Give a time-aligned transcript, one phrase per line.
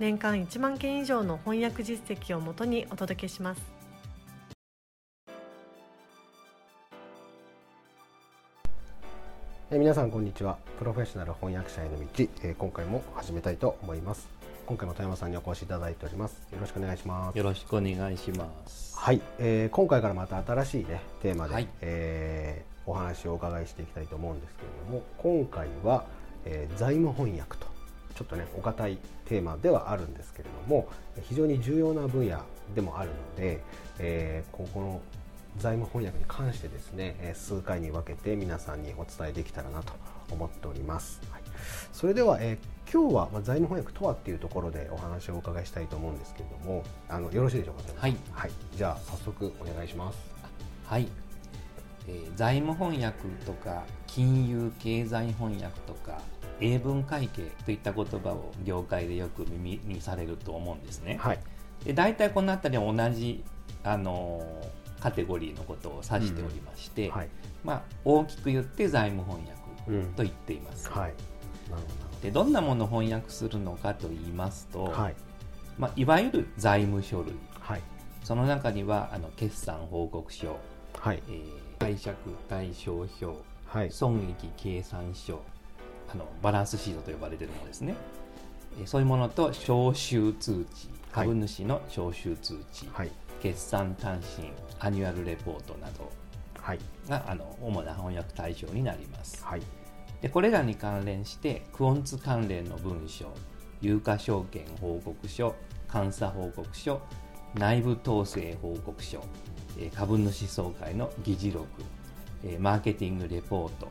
[0.00, 3.62] 年間1万件以上の翻訳実績をもとにお届けします。
[9.70, 10.58] えー皆さんこんにちは。
[10.78, 12.04] プロフェッショナル翻訳者への道、
[12.42, 14.28] えー今回も始めたいと思います。
[14.66, 16.48] 今回も富山さんにお越しいただいております。
[16.52, 17.38] よろしくお願いします。
[17.38, 18.96] よろしくお願いします。
[18.98, 21.68] はい、えー今回からまた新しいねテーマで、はい。
[21.80, 26.04] えーお話をお伺いしていきたいと思うんですけれども今回は、
[26.44, 27.66] えー財務翻訳と
[28.14, 30.88] ちょっとねお堅いテーマではあるんですけれども
[31.22, 32.40] 非常に重要な分野
[32.74, 33.60] でもあるので、
[33.98, 35.00] えーここの
[35.56, 39.92] 財務翻訳に関してですねえー数回に分けて皆さんにお伝えできたらなと
[40.32, 41.42] 思っております、はい、
[41.92, 48.16] それでは、えー今日は、まあ、財務翻訳とはっていうところでお話をお伺いしたいと思うんですけれどもあのよろしいでしょうかはい。
[48.30, 50.18] はい、じゃあ早速お願いします。
[50.84, 51.08] はい、
[52.06, 56.20] えー財務翻訳とか金融経済翻訳とか
[56.60, 61.18] 英文会計といった言葉を業界でよく耳にされると思うんですね。
[61.20, 61.38] はい、
[61.84, 63.44] で大体この辺りは同じ
[63.82, 67.28] あのーカテゴリーのことを指しておりまして、はい、
[67.62, 69.44] まあ、大きく言って財務翻
[69.86, 69.98] うん。
[69.98, 70.88] 訳と言っています。
[70.88, 71.12] はい、
[71.70, 71.82] なる
[72.22, 74.84] でどんなものを翻訳するのかと言いますと。
[74.84, 75.14] はい、
[75.78, 77.34] まあ、いわゆる財務書類。
[77.60, 77.82] はい、
[78.22, 80.56] その中にはあの決算報告書、
[80.98, 82.16] はい、えー貸借
[82.48, 83.26] 対照表。
[83.66, 85.42] はい、損益計算書
[86.12, 87.94] あのバランスシートと呼ばれているものですね、
[88.78, 91.28] えーそういうものと招集通知はい。
[91.28, 93.10] 株主の招集通知、はい、
[93.40, 96.10] 決算短信アニュアルレポートなど
[96.60, 99.44] はい、があの主な翻訳対象になります。
[99.44, 99.62] はい、
[100.22, 103.26] でこれらに関連してクオンツ関連の文書
[103.82, 105.54] 有価証券報告書
[105.92, 107.00] 監査報告書
[107.54, 109.22] 内部統制報告書
[109.78, 111.66] えー株主総会の議事録
[112.42, 113.88] えーマーケティングレポート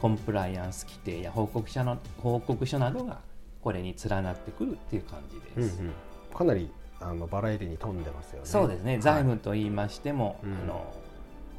[0.00, 3.18] コンプライアンス規定や報告書の報告書などが
[3.62, 5.92] これに連なってくるっていう感じうん、うです、ん、
[6.34, 8.46] かなりあのバラエティに富んでますよね。
[8.46, 9.02] そうですね、はい。
[9.02, 10.52] 財務と言いましても、うん。
[10.52, 10.94] あの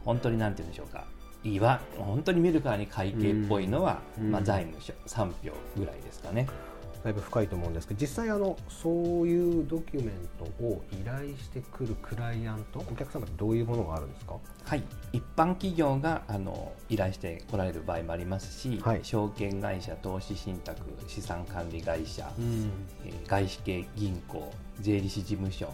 [0.06, 1.06] 本当になんて言うんでしょうか。
[1.44, 4.32] いわ本当に見るからに会計っぽいのは、うん。
[4.32, 6.48] まあ、財務諸3票ぐらいですかね。
[7.04, 8.94] だいぶ深いと思うんですけど、実際あのそう
[9.28, 14.36] いうドキュメントを依頼してくるクライアント、お客様ってどういうものがあるんですか？
[14.64, 22.72] はい、一般企業があの依頼して来られる場合もありますし、はい証券会社、投資信託、資産管理会社、ん、
[23.06, 25.74] えー外資系銀行、税理士事務所、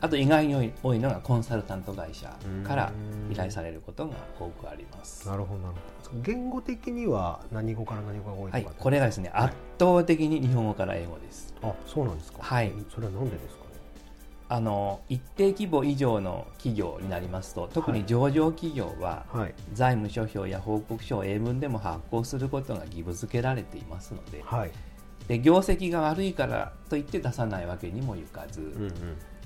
[0.00, 2.92] あと意外に多い多いのがコンサルタント会社から
[3.32, 5.26] 依頼されることが多くあります。
[5.26, 5.97] なるほどなるほど。
[6.22, 8.76] 言語的には何語から何語が多いとかはい。
[8.78, 11.54] これがですね、はい圧倒的に日本語から英語です。
[11.62, 12.38] あ、そうなんですか。
[12.42, 13.68] はいそれはなんでですかね。
[14.48, 24.72] あの一定規模以上の企業になりますと特に上場企業ははい、財務諸表や報告書を英文でも発行することが義務付けられていますのではい、
[25.28, 28.92] で業績が悪いからといって出さないわけにもいかず、うんうん。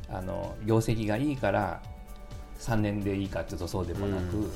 [0.08, 1.82] あの業績がいいから
[2.62, 4.50] 3年でいいかというとそうでもなく、うんうん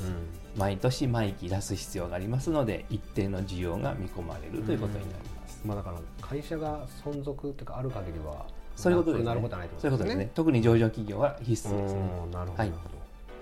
[0.57, 5.61] 毎年毎期出す必要がありますので一定の需要が見込まれるということになります。
[5.67, 9.27] まあだから会社が存続というかある限りはそういうことですね。
[9.27, 10.31] なることはないってそういうことですね。
[10.35, 12.01] 特に上場企業は必須ですね。
[12.25, 12.73] うんなるほど、はい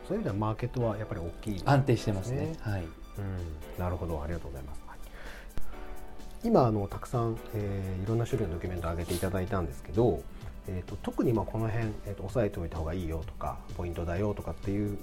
[0.09, 2.57] そういう意味ではマーケットはやっぱり大きい、安定してますね。
[2.61, 2.83] はい。
[2.83, 4.99] うん、なるほどありがとうございます、はい
[6.43, 10.23] 今あのたくさん、えーいろんな種類のドキュメントを上げていただいたんですけど、
[10.67, 14.99] えー、と特にまあこの辺、えー、と押さえておいた方がいいよとかポイントだよとかっていう、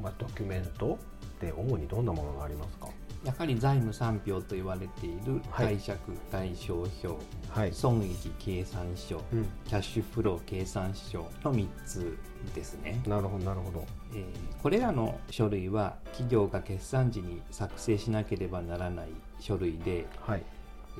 [0.00, 2.88] まあ、ドキュメントって主にどんなものがありますか？
[3.24, 5.76] やはり財務三票と言われているはい。
[5.76, 5.98] 貸借
[6.32, 7.08] 対照表、
[7.50, 12.18] はい、損益計算書、うん、キャッシュフロー計算書の3つ
[12.52, 13.86] ですね、なるほどなるほど。
[14.14, 14.24] えー
[14.60, 19.08] これらの書類は企業が決算時に作成しなければならない
[19.40, 20.42] 書類で、はい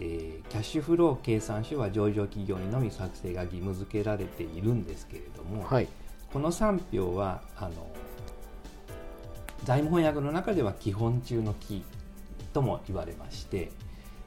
[0.01, 5.89] えーキャッシュフロー計算書は上場企業にのみ作成が義務付けられているんですけれども、はい。
[6.33, 7.91] この3票はあの
[9.65, 11.85] 財務翻訳の中では基本中の基
[12.53, 13.71] とも言われまして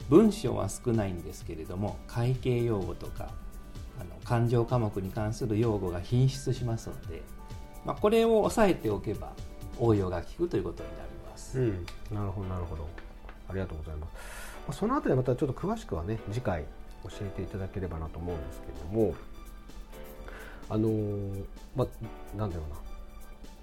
[0.09, 3.31] 文章は少ないんですけれども会計用語とか
[3.99, 7.23] あの勘定科目に関する用語が品質しますので、
[7.85, 9.31] まあ、これを押さえておけば
[9.79, 11.59] 応用が効くということになります。
[11.59, 12.87] うん、なるほどなるほど。
[13.49, 14.19] ありがとうございます、まあ、
[14.71, 16.63] そのあたりまたちょっと詳しくはね次回
[17.03, 19.15] 教えていただければなと思うんですけれども
[20.69, 21.45] あのー
[21.75, 22.75] まあなんだろうな。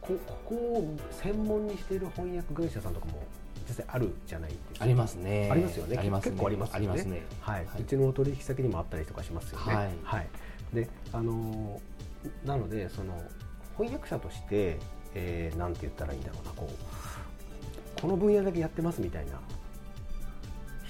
[0.00, 3.22] こここを専門にしている翻訳会社さんとかも
[3.68, 4.84] 実際あるじゃないですか。
[4.84, 5.48] ありますね。
[5.50, 5.96] ありますよね。
[5.96, 6.30] ありますね。
[6.32, 6.78] 結構ありますよね。
[6.78, 7.22] ありますね。
[7.40, 7.82] はい、はい。
[7.82, 9.94] うちの取引先にもあったりとかしますよね。
[10.02, 10.28] はい。
[10.74, 13.20] で、あのーなのでその
[13.76, 14.78] 翻訳者として、
[15.14, 19.40] えーなんて言ったらいいんだろうな、こうこの分野だけやってますみたいな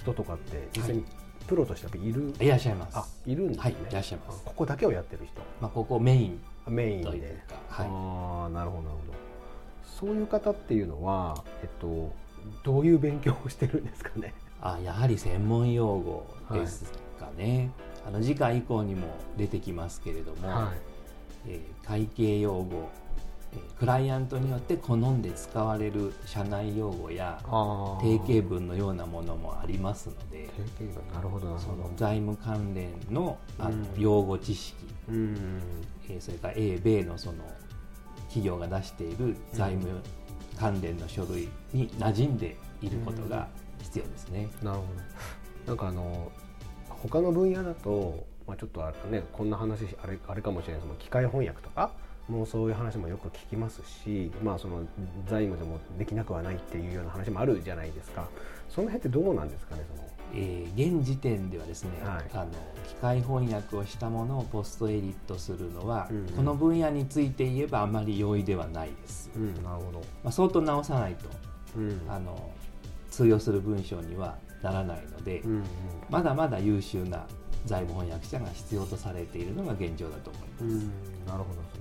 [0.03, 1.05] 人とかって実際に
[1.47, 2.97] プロとしてやっぱいる、いらっしゃいます。
[2.97, 3.63] あいるんですね。
[3.63, 4.43] はいいらっしゃいます。
[4.45, 6.41] あここだけをやってる人、まあ、ここメイン。
[6.69, 7.43] メインで。
[7.71, 9.13] ああなるほどなるほど。
[9.85, 12.13] そういう方っていうのはえっと
[12.65, 14.35] どういう勉強をしてるんですかね？
[14.61, 17.71] あやはり専門用語ですかね、
[18.07, 19.07] あの次回以降にも
[19.37, 20.69] 出てきますけれども、
[21.47, 23.02] えー会計用語、えー
[23.83, 30.49] クライアントによって好んで使われる社内用語やあ定型文のようなものもありますので
[30.79, 31.15] 定型文。
[31.15, 31.59] なるほど
[31.97, 34.01] 財務関連のあのうん。
[34.01, 34.77] 用語知識、
[35.09, 35.61] うん。
[36.09, 37.43] えーそれから A、米のその
[38.29, 40.01] 企業が出している財務
[40.57, 43.49] 関連の書類に馴染んでいることが
[43.81, 44.49] 必要ですね。
[44.63, 44.85] なるほ
[45.67, 45.67] ど。
[45.67, 46.31] なんかあの
[46.89, 51.91] 他の分野だと、まあ、ちょっとあれねこんな話あれあれかもしれないその機械翻訳とか
[52.29, 54.83] もうそういう話もよく聞きますし、まあ、その
[55.29, 58.29] 財務でもできなくはないっていうような話もあるじゃないですか。
[58.69, 60.09] その辺ってどうなんですかねその。
[60.35, 62.25] えー現時点ではですね、はい。
[62.33, 62.47] あの
[62.89, 66.27] 機械翻訳をしたものをポストエディットするのは、うんうん。
[66.29, 69.63] この分野について言えばあまり容易ではないです、うん。
[69.63, 71.29] なるほど、まあ、相当直さないと
[71.77, 72.01] うん。
[72.09, 72.51] あの
[73.11, 75.65] 通用する文章にはならないので、うんうん。
[76.09, 77.27] まだまだ優秀な
[77.67, 80.79] 財務翻訳者が必要とされているのが現状だと思います、うん。
[81.27, 81.72] なるほど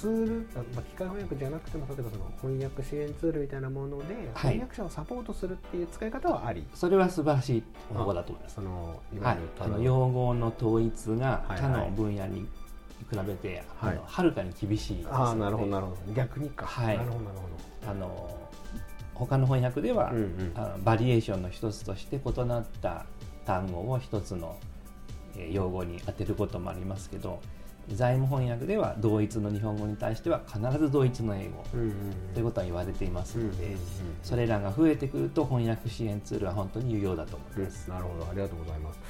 [0.00, 4.52] ツール、あまあ、機械翻訳じゃなくても例えばその翻訳支援ツールみたいなもので、はい。
[4.54, 6.64] 翻訳者をサポートするっていう使い方はあり。
[6.74, 7.62] それは素晴らしい。
[7.92, 9.38] 方法だと思いますそのはい。
[9.60, 11.50] あの用語の統一がはい。
[11.50, 12.40] はい他の分野に
[13.10, 13.92] 比べて、はい。
[13.92, 16.12] あのはるかに厳しいでああなるほどなるほど。
[16.14, 16.96] 逆にか、はい。
[16.96, 18.40] なるほどなるほあの
[19.14, 20.52] 他の翻訳では、ど、うんうん。
[20.54, 23.04] あのバリエーションの一つとして異なった
[23.44, 24.56] 単語を一つの
[25.36, 27.40] えー用語に当てることもありますけど
[27.94, 31.92] 財務翻訳では同一の日本語に対しては必ず同一の英語うんうん
[32.34, 33.80] ということは言われていますので、うんうんうん。
[34.22, 37.90] それらが増えてくると翻訳支援ツールは本当に有用だと思います。
[37.90, 38.26] なるほど。
[38.30, 39.00] ありがとうございます。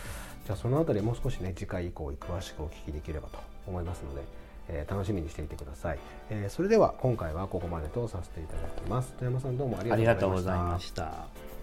[0.47, 4.23] じゃあそのあたりもう少しね次回以降詳しくお聞きできればと思いますので、
[4.69, 5.99] えー楽しみにしていてください、
[6.31, 9.13] えーそれでは今回はここまでとさせていただきます。
[9.19, 11.60] 富山さんどうもありがとうございました。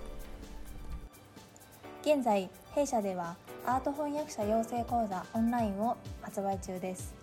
[2.08, 7.14] 現在弊社ではアート翻訳者養成講座オンラインを発売中です。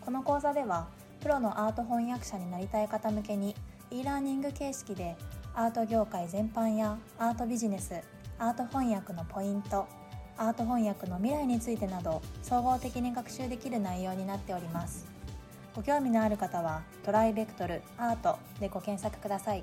[0.00, 0.88] この講座では
[1.20, 3.54] プロのアート翻訳者になりたい方向けに
[3.92, 5.14] e ラーニング形式で
[5.54, 7.94] アート業界全般やアートビジネス
[8.40, 9.86] アート翻訳のポイント
[10.36, 15.06] アート翻訳の未来についてなど総合的に学習できる内容になっております。
[15.76, 19.62] ご興味のある方はトライベクトルアートでご検索ください。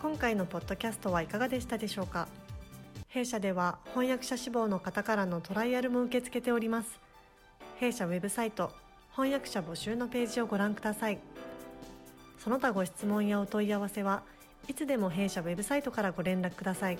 [0.00, 2.28] 今回のポッドキャストはいかがでしたでしょうか？
[3.16, 7.00] 弊社では翻訳者志望の方からのトライアルも受け付けております。
[7.76, 8.74] 弊社ウェブサイト
[9.12, 11.18] 翻訳者募集のページをご覧ください。
[12.38, 14.22] その他ご質問やお問い合わせは
[14.68, 16.98] いつでも弊社ウェブサイトからご連絡ください。